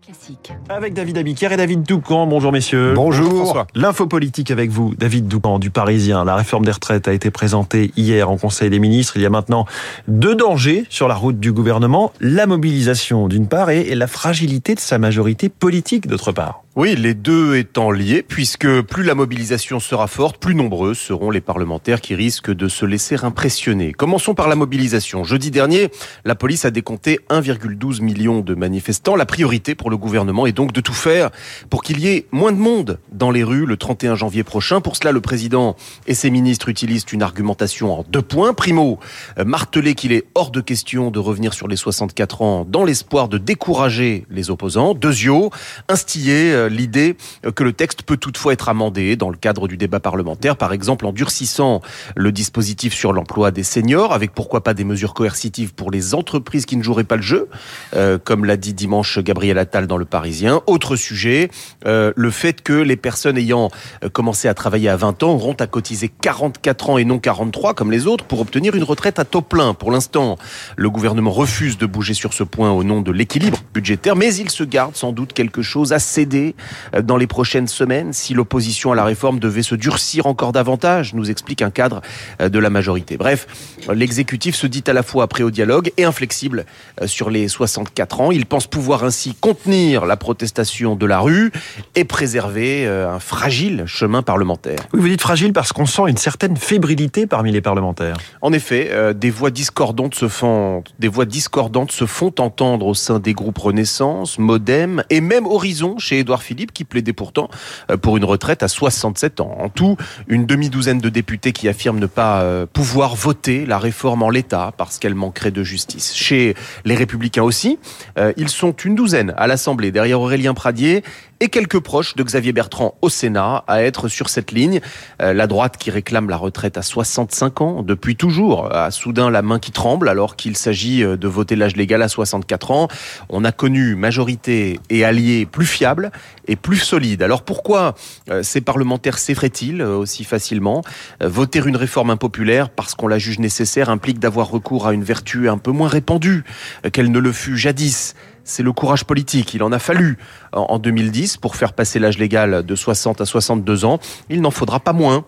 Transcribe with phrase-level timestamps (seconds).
[0.00, 0.52] Classique.
[0.68, 2.26] Avec David Abiquière et David Doucan.
[2.26, 2.94] Bonjour messieurs.
[2.94, 3.66] Bonjour.
[3.74, 6.24] L'info politique avec vous, David Doucan du Parisien.
[6.24, 9.16] La réforme des retraites a été présentée hier en Conseil des ministres.
[9.16, 9.66] Il y a maintenant
[10.08, 12.12] deux dangers sur la route du gouvernement.
[12.20, 16.64] La mobilisation d'une part et la fragilité de sa majorité politique d'autre part.
[16.76, 21.40] Oui, les deux étant liés, puisque plus la mobilisation sera forte, plus nombreux seront les
[21.40, 23.92] parlementaires qui risquent de se laisser impressionner.
[23.92, 25.22] Commençons par la mobilisation.
[25.22, 25.92] Jeudi dernier,
[26.24, 29.14] la police a décompté 1,12 million de manifestants.
[29.14, 31.30] La priorité pour le gouvernement est donc de tout faire
[31.70, 34.80] pour qu'il y ait moins de monde dans les rues le 31 janvier prochain.
[34.80, 35.76] Pour cela, le président
[36.06, 38.54] et ses ministres utilisent une argumentation en deux points.
[38.54, 38.98] Primo,
[39.38, 43.28] euh, marteler qu'il est hors de question de revenir sur les 64 ans dans l'espoir
[43.28, 44.94] de décourager les opposants.
[44.94, 45.50] Deuxio,
[45.88, 47.16] instiller euh, l'idée
[47.54, 51.06] que le texte peut toutefois être amendé dans le cadre du débat parlementaire, par exemple
[51.06, 51.80] en durcissant
[52.16, 56.66] le dispositif sur l'emploi des seniors, avec pourquoi pas des mesures coercitives pour les entreprises
[56.66, 57.48] qui ne joueraient pas le jeu,
[57.94, 60.60] euh, comme l'a dit dimanche Gabriel Dans Le Parisien.
[60.66, 61.50] Autre sujet,
[61.86, 63.70] euh, le fait que les personnes ayant
[64.04, 67.74] euh, commencé à travailler à 20 ans auront à cotiser 44 ans et non 43
[67.74, 69.74] comme les autres pour obtenir une retraite à taux plein.
[69.74, 70.36] Pour l'instant,
[70.76, 74.50] le gouvernement refuse de bouger sur ce point au nom de l'équilibre budgétaire, mais il
[74.50, 76.54] se garde sans doute quelque chose à céder
[76.94, 81.14] euh, dans les prochaines semaines si l'opposition à la réforme devait se durcir encore davantage,
[81.14, 82.00] nous explique un cadre
[82.40, 83.16] de la majorité.
[83.16, 83.46] Bref,
[83.92, 86.64] l'exécutif se dit à la fois prêt au dialogue et inflexible
[87.06, 88.30] sur les 64 ans.
[88.30, 91.52] Il pense pouvoir ainsi contenir la protestation de la rue
[91.94, 94.78] et préserver un fragile chemin parlementaire.
[94.92, 98.16] Oui, vous dites fragile parce qu'on sent une certaine fébrilité parmi les parlementaires.
[98.42, 103.20] En effet, des voix discordantes se font, des voix discordantes se font entendre au sein
[103.20, 107.48] des groupes Renaissance, Modem et même Horizon chez Édouard Philippe qui plaidait pourtant
[107.90, 109.56] euh, pour une retraite à 67 ans.
[109.58, 109.96] En tout,
[110.28, 114.72] une demi-douzaine de députés qui affirment ne pas euh, pouvoir voter la réforme en l'état
[114.76, 116.14] parce qu'elle manquerait de justice.
[116.14, 117.78] Chez les Républicains aussi,
[118.18, 121.02] euh, ils sont une douzaine à l'Assemblée derrière Aurélien Pradier
[121.40, 124.80] et quelques proches de Xavier Bertrand au Sénat à être sur cette ligne.
[125.18, 129.58] la droite qui réclame la retraite à 65 ans depuis toujours a soudain la main
[129.58, 132.88] qui tremble alors qu'il s'agit de voter l'âge légal à 64 ans.
[133.28, 136.10] On a connu majorité et alliés plus fiables
[136.46, 137.22] et plus solide.
[137.22, 137.94] Alors pourquoi
[138.30, 140.82] euh, ces parlementaires s'effraient-ils euh, aussi facilement?
[141.22, 145.02] Euh, Voter une réforme impopulaire parce qu'on la juge nécessaire implique d'avoir recours à une
[145.02, 146.44] vertu un peu moins répandue
[146.92, 148.14] qu'elle ne le fut jadis
[148.44, 149.54] c'est le courage politique.
[149.54, 150.18] Il en a fallu
[150.52, 153.98] en 2010 pour faire passer l'âge légal de 60 à 62 ans.
[154.28, 155.24] Il n'en faudra pas moins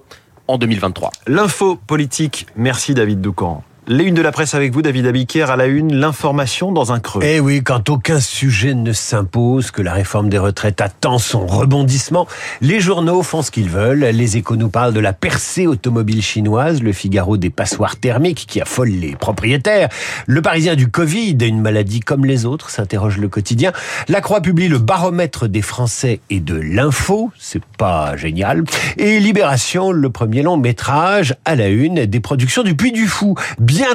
[0.49, 1.11] en 2023.
[1.27, 2.47] L'info politique.
[2.57, 3.65] Merci David Doucan.
[3.89, 6.99] Les unes de la presse avec vous, David Abiquière, à la une, l'information dans un
[6.99, 7.23] creux.
[7.23, 12.27] Eh oui, quand aucun sujet ne s'impose, que la réforme des retraites attend son rebondissement,
[12.61, 14.01] les journaux font ce qu'ils veulent.
[14.01, 18.61] Les échos nous parlent de la percée automobile chinoise, le Figaro des passoires thermiques qui
[18.61, 19.89] affolent les propriétaires,
[20.27, 23.71] le Parisien du Covid, une maladie comme les autres, s'interroge le quotidien.
[24.09, 28.65] La Croix publie le baromètre des Français et de l'info, c'est pas génial.
[28.97, 33.37] Et Libération, le premier long métrage à la une des productions du Puy du Fou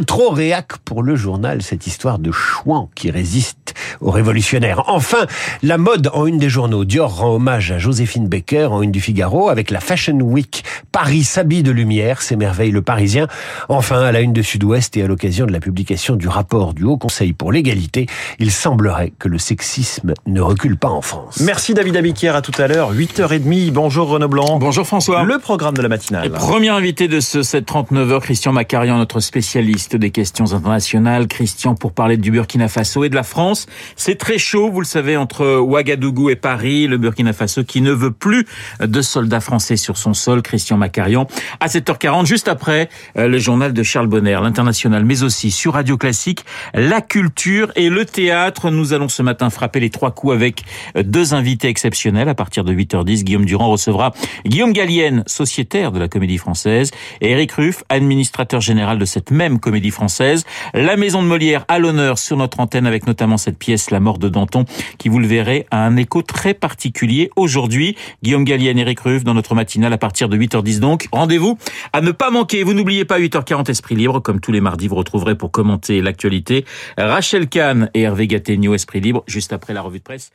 [0.05, 4.83] trop réac pour le journal, cette histoire de chouan qui résiste aux révolutionnaires.
[4.87, 5.25] Enfin,
[5.63, 6.85] la mode en une des journaux.
[6.85, 10.63] Dior rend hommage à Joséphine Baker en une du Figaro avec la Fashion Week.
[10.91, 13.27] Paris s'habille de lumière, s'émerveille le Parisien.
[13.69, 16.83] Enfin, à la une de Sud-Ouest et à l'occasion de la publication du rapport du
[16.83, 18.07] Haut Conseil pour l'égalité,
[18.39, 21.39] il semblerait que le sexisme ne recule pas en France.
[21.41, 23.71] Merci David Abiquière, à tout à l'heure, 8h30.
[23.71, 24.59] Bonjour Renaud Blanc.
[24.59, 25.23] Bonjour François.
[25.23, 26.29] Le programme de la matinale.
[26.31, 31.27] premier invité de ce 739 h Christian Macarian, notre spécialiste liste des questions internationales.
[31.27, 33.67] Christian, pour parler du Burkina Faso et de la France.
[33.95, 36.87] C'est très chaud, vous le savez, entre Ouagadougou et Paris.
[36.87, 38.45] Le Burkina Faso qui ne veut plus
[38.81, 40.41] de soldats français sur son sol.
[40.41, 41.27] Christian Macarian.
[41.59, 45.97] À 7h40, juste après euh, le journal de Charles Bonner, l'international, mais aussi sur Radio
[45.97, 46.43] Classique,
[46.73, 48.71] la culture et le théâtre.
[48.71, 50.63] Nous allons ce matin frapper les trois coups avec
[50.97, 52.27] euh, deux invités exceptionnels.
[52.27, 54.13] À partir de 8h10, Guillaume Durand recevra
[54.45, 59.60] Guillaume Gallienne, sociétaire de la Comédie Française, et Eric Ruff, administrateur général de cette même
[59.61, 60.43] comédie française.
[60.73, 64.17] La Maison de Molière à l'honneur sur notre antenne avec notamment cette pièce La mort
[64.17, 64.65] de Danton
[64.97, 67.95] qui, vous le verrez, a un écho très particulier aujourd'hui.
[68.23, 71.07] Guillaume Gallienne, Eric Ruff dans notre matinale à partir de 8h10 donc.
[71.13, 71.57] Rendez-vous
[71.93, 72.63] à ne pas manquer.
[72.63, 74.19] Vous n'oubliez pas 8h40 Esprit Libre.
[74.19, 76.65] Comme tous les mardis, vous retrouverez pour commenter l'actualité
[76.97, 80.31] Rachel Kahn et Hervé Gattegno Esprit Libre juste après la revue de presse